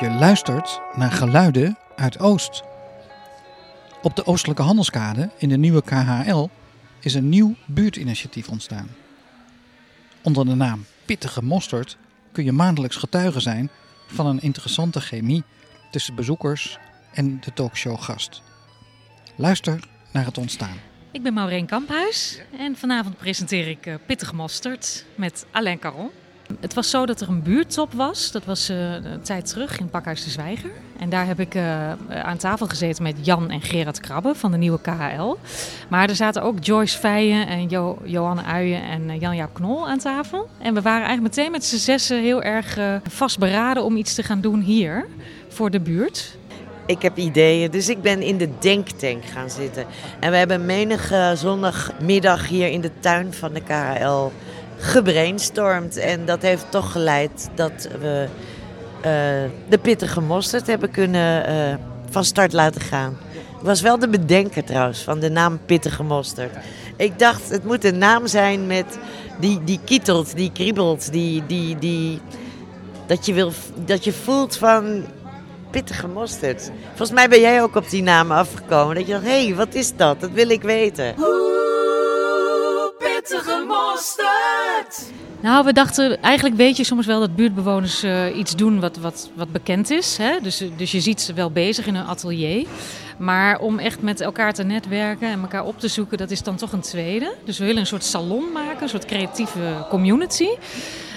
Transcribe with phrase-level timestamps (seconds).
[0.00, 2.62] Je luistert naar geluiden uit Oost.
[4.02, 6.48] Op de Oostelijke Handelskade in de nieuwe KHL
[7.00, 8.88] is een nieuw buurtinitiatief ontstaan.
[10.22, 11.96] Onder de naam Pittige Mosterd
[12.32, 13.70] kun je maandelijks getuige zijn
[14.06, 15.44] van een interessante chemie
[15.90, 16.78] tussen bezoekers
[17.12, 18.42] en de talkshowgast.
[19.36, 20.80] Luister naar het ontstaan.
[21.10, 26.10] Ik ben Maureen Kamphuis en vanavond presenteer ik uh, Pittige Mosterd met Alain Caron.
[26.60, 28.30] Het was zo dat er een buurttop was.
[28.30, 30.70] Dat was uh, een tijd terug in Pakhuis de Zwijger.
[30.98, 34.56] En daar heb ik uh, aan tafel gezeten met Jan en Gerard Krabbe van de
[34.56, 35.36] nieuwe KHL.
[35.88, 39.98] Maar er zaten ook Joyce Feijen en jo Johanne Uijen en uh, Jan-Jaap Knol aan
[39.98, 40.48] tafel.
[40.58, 42.78] En we waren eigenlijk meteen met z'n zessen heel erg
[43.08, 45.06] vastberaden om iets te gaan doen hier
[45.48, 46.36] voor de buurt.
[46.86, 49.86] Ik heb ideeën, dus ik ben in de denktank gaan zitten.
[50.20, 54.30] En we hebben menige zondagmiddag hier in de tuin van de KHL
[54.76, 55.96] gebrainstormd.
[55.96, 58.26] En dat heeft toch geleid dat we
[58.96, 61.74] uh, de pittige mosterd hebben kunnen uh,
[62.10, 63.16] van start laten gaan.
[63.58, 66.56] Ik was wel de bedenker trouwens van de naam pittige mosterd.
[66.96, 68.98] Ik dacht, het moet een naam zijn met
[69.40, 72.20] die, die kietelt, die kriebelt, die, die, die,
[73.06, 75.04] dat, je wil, dat je voelt van
[75.70, 76.70] pittige mosterd.
[76.88, 78.94] Volgens mij ben jij ook op die naam afgekomen.
[78.94, 80.20] Dat je dacht, hé, hey, wat is dat?
[80.20, 81.14] Dat wil ik weten.
[83.28, 85.12] Pittige mosterd.
[85.40, 89.30] Nou, we dachten, eigenlijk weet je soms wel dat buurtbewoners uh, iets doen wat, wat,
[89.34, 90.16] wat bekend is.
[90.16, 90.40] Hè?
[90.42, 92.66] Dus, dus je ziet ze wel bezig in een atelier.
[93.18, 96.56] Maar om echt met elkaar te netwerken en elkaar op te zoeken, dat is dan
[96.56, 97.34] toch een tweede.
[97.44, 100.48] Dus we willen een soort salon maken, een soort creatieve community.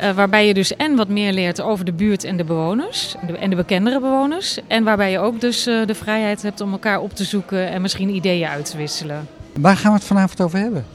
[0.00, 3.14] Uh, waarbij je dus en wat meer leert over de buurt en de bewoners.
[3.20, 4.58] En de, en de bekendere bewoners.
[4.66, 7.82] En waarbij je ook dus uh, de vrijheid hebt om elkaar op te zoeken en
[7.82, 9.39] misschien ideeën uit te wisselen.
[9.60, 10.86] Waar gaan we het vanavond over hebben?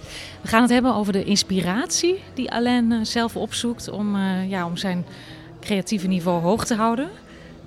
[0.41, 4.17] We gaan het hebben over de inspiratie die Alain uh, zelf opzoekt om,
[4.48, 5.05] ja, om zijn
[5.59, 7.09] creatieve niveau hoog te houden.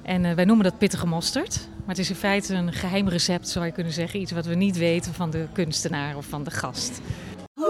[0.02, 1.68] En wij noemen dat pittige mosterd.
[1.78, 4.20] Maar het is in feite een geheim recept, zou je kunnen zeggen.
[4.20, 7.00] Iets wat we niet weten van de kunstenaar of van de gast.
[7.56, 7.68] Oeh,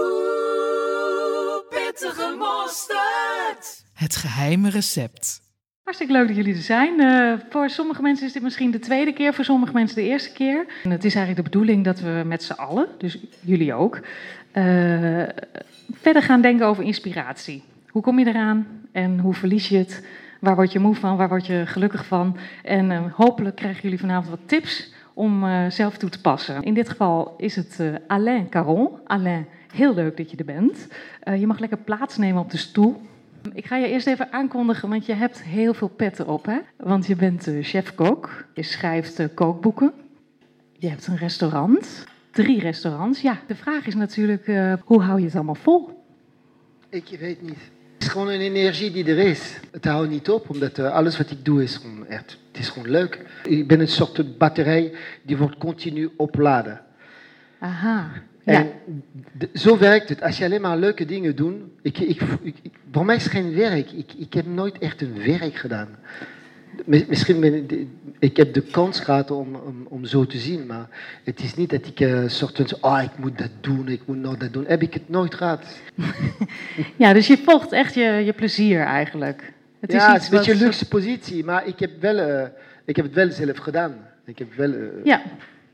[1.69, 3.83] pittige mosterd!
[3.93, 5.41] Het geheime recept.
[5.89, 6.99] Hartstikke leuk dat jullie er zijn.
[6.99, 10.31] Uh, voor sommige mensen is dit misschien de tweede keer, voor sommige mensen de eerste
[10.31, 10.65] keer.
[10.83, 14.03] En het is eigenlijk de bedoeling dat we met z'n allen, dus jullie ook, uh,
[15.91, 17.63] verder gaan denken over inspiratie.
[17.87, 20.05] Hoe kom je eraan en hoe verlies je het?
[20.39, 21.17] Waar word je moe van?
[21.17, 22.37] Waar word je gelukkig van?
[22.63, 26.61] En uh, hopelijk krijgen jullie vanavond wat tips om zelf toe te passen.
[26.61, 28.89] In dit geval is het Alain Caron.
[29.05, 30.87] Alain, heel leuk dat je er bent.
[31.39, 33.01] je mag lekker plaatsnemen op de stoel.
[33.53, 36.45] Ik ga je eerst even aankondigen, want je hebt heel veel petten op.
[36.45, 36.57] Hè?
[36.77, 39.93] Want je bent uh, chef-kok, je schrijft uh, kookboeken,
[40.77, 43.21] je hebt een restaurant, drie restaurants.
[43.21, 46.03] Ja, de vraag is natuurlijk, uh, hoe hou je het allemaal vol?
[46.89, 47.69] Ik weet niet.
[47.93, 49.59] Het is gewoon een energie die er is.
[49.71, 52.89] Het houdt niet op, omdat alles wat ik doe is gewoon echt, het is gewoon
[52.89, 53.25] leuk.
[53.43, 56.81] Ik ben een soort batterij die wordt continu opladen.
[57.59, 58.11] Aha.
[58.49, 58.71] En
[59.39, 59.47] ja.
[59.53, 60.21] zo werkt het.
[60.21, 61.55] Als je alleen maar leuke dingen doet.
[61.81, 62.55] Ik, ik, ik,
[62.91, 63.91] voor mij is het geen werk.
[63.91, 65.87] Ik, ik heb nooit echt een werk gedaan.
[66.85, 67.87] Misschien ben ik,
[68.19, 70.87] ik heb de kans gehad om, om, om zo te zien, maar
[71.23, 74.17] het is niet dat ik uh, soort van, ah, ik moet dat doen, ik moet
[74.17, 74.65] nou dat doen.
[74.67, 75.65] Heb ik het nooit gehad.
[76.95, 79.53] ja, dus je volgt echt je, je plezier eigenlijk.
[79.79, 82.47] Het ja, is het is een beetje een luxe positie, maar ik heb, wel, uh,
[82.85, 83.95] ik heb het wel zelf gedaan.
[84.25, 85.21] Ik heb wel, uh, ja.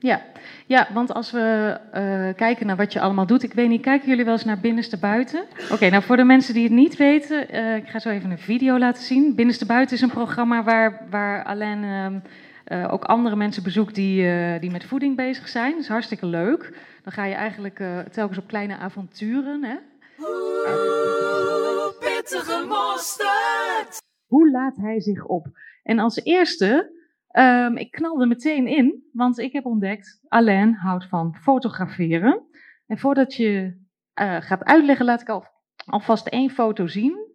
[0.05, 0.21] Ja.
[0.66, 3.43] ja, want als we uh, kijken naar wat je allemaal doet.
[3.43, 5.41] Ik weet niet, kijken jullie wel eens naar Binnenste Buiten?
[5.63, 7.55] Oké, okay, nou voor de mensen die het niet weten.
[7.55, 9.35] Uh, ik ga zo even een video laten zien.
[9.35, 14.59] Binnenste Buiten is een programma waar, waar Alain uh, uh, ook andere mensen bezoekt die,
[14.59, 15.71] die met voeding bezig zijn.
[15.71, 16.77] Dat is hartstikke leuk.
[17.03, 19.63] Dan ga je eigenlijk telkens op kleine avonturen.
[19.63, 19.75] Hè?
[20.19, 24.01] Oeh, pittige mosterd!
[24.25, 25.47] Hoe laat hij zich op?
[25.83, 26.93] En als eerste
[27.40, 32.43] Um, ik knalde meteen in, want ik heb ontdekt, Alain houdt van fotograferen.
[32.87, 33.78] En voordat je
[34.22, 35.46] uh, gaat uitleggen, laat ik al,
[35.85, 37.34] alvast één foto zien.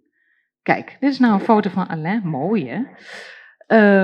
[0.63, 2.83] Kijk, dit is nou een foto van Alain, mooi hè.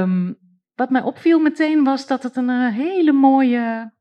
[0.01, 0.39] Um,
[0.75, 3.93] wat mij opviel meteen was dat het een uh, hele mooie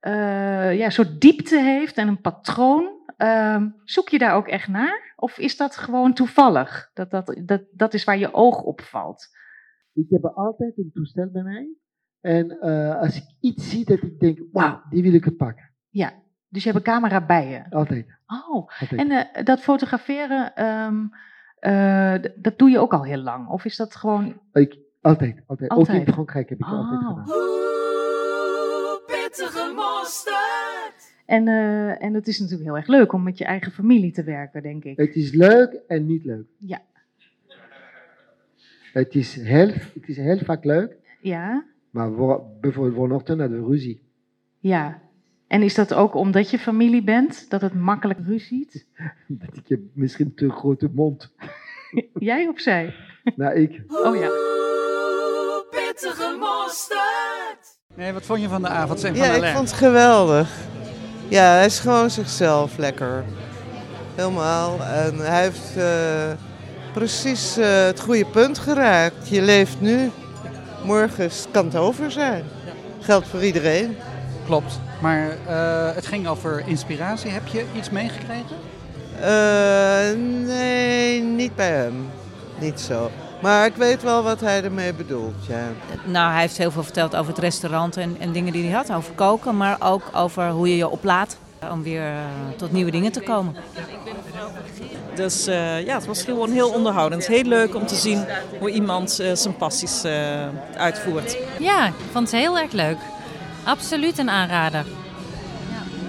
[0.00, 3.02] uh, ja, soort diepte heeft en een patroon.
[3.16, 5.12] Um, zoek je daar ook echt naar?
[5.16, 6.90] Of is dat gewoon toevallig?
[6.94, 9.28] Dat, dat, dat, dat is waar je oog op valt.
[9.94, 11.74] Ik heb altijd een toestel bij mij.
[12.20, 15.70] En uh, als ik iets zie dat ik denk, wauw, die wil ik het pakken.
[15.88, 16.12] Ja,
[16.48, 17.76] dus je hebt een camera bij je?
[17.76, 18.06] Altijd.
[18.26, 19.00] Oh, altijd.
[19.00, 21.10] en uh, dat fotograferen, um,
[21.60, 23.48] uh, dat doe je ook al heel lang?
[23.48, 24.40] Of is dat gewoon...
[24.52, 25.98] Ik, altijd, altijd, altijd.
[25.98, 26.72] Ook in Frankrijk heb ik oh.
[26.72, 27.24] altijd gedaan.
[27.28, 31.12] Oeh, pittige mosterd!
[31.26, 34.22] En, uh, en het is natuurlijk heel erg leuk om met je eigen familie te
[34.22, 34.96] werken, denk ik.
[34.96, 36.46] Het is leuk en niet leuk.
[36.58, 36.82] Ja.
[38.94, 43.70] Het is heel, het is heel vaak leuk, Ja, maar voor, bijvoorbeeld vanochtend hadden we
[43.70, 44.02] ruzie.
[44.60, 45.02] ja.
[45.46, 48.86] En is dat ook omdat je familie bent, dat het makkelijk ruziet?
[49.28, 51.32] Dat ik heb misschien te grote mond.
[52.18, 52.94] Jij of zij?
[53.36, 53.82] nou, ik.
[53.88, 54.28] Oh ja.
[54.28, 57.78] Oeh, pittige mosterd.
[57.94, 60.56] Nee, wat vond je van de avond van Ja, ik vond het geweldig.
[61.28, 63.24] Ja, hij is gewoon zichzelf lekker.
[64.14, 64.80] Helemaal.
[64.82, 66.32] En hij heeft eh,
[66.94, 69.28] precies eh, het goede punt geraakt.
[69.28, 70.10] Je leeft nu.
[70.84, 72.44] Morgen kan het over zijn.
[73.00, 73.96] Geldt voor iedereen.
[74.46, 74.80] Klopt.
[75.00, 77.30] Maar eh, het ging over inspiratie.
[77.30, 78.56] Heb je iets meegekregen?
[79.20, 82.10] Eh, nee, niet bij hem.
[82.60, 83.10] Niet zo.
[83.42, 85.68] Maar ik weet wel wat hij ermee bedoelt, ja.
[86.04, 88.92] Nou, hij heeft heel veel verteld over het restaurant en, en dingen die hij had.
[88.92, 91.36] Over koken, maar ook over hoe je je oplaadt
[91.70, 92.12] om weer
[92.56, 93.56] tot nieuwe dingen te komen.
[95.16, 97.26] Dus eh, ja, het was gewoon heel onderhoudend.
[97.26, 98.24] Heel leuk om te zien
[98.58, 100.12] hoe iemand eh, zijn passies eh,
[100.76, 101.36] uitvoert.
[101.58, 102.96] Ja, ik vond het heel erg leuk.
[103.64, 104.84] Absoluut een aanrader.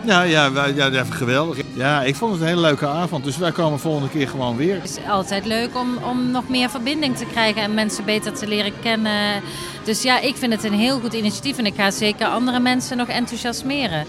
[0.05, 1.57] Ja, ja, wij- ja, ja, geweldig.
[1.73, 3.23] Ja, ik vond het een hele leuke avond.
[3.23, 4.75] Dus wij komen volgende keer gewoon weer.
[4.81, 8.47] Het is altijd leuk om, om nog meer verbinding te krijgen en mensen beter te
[8.47, 9.41] leren kennen.
[9.83, 12.97] Dus ja, ik vind het een heel goed initiatief en ik ga zeker andere mensen
[12.97, 14.05] nog enthousiasmeren.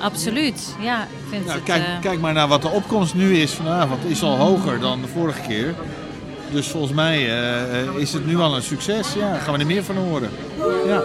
[0.00, 0.74] Absoluut.
[0.80, 1.64] Ja, ik vind Nou, het...
[1.66, 4.04] kijk, eh, kijk maar naar wat de opkomst nu is vanavond.
[4.04, 5.74] Is al hoger dan de vorige keer.
[6.50, 9.12] Dus volgens mij eh, is het nu al een succes.
[9.14, 10.30] Ja, gaan we er meer van horen.
[10.86, 11.02] Ja.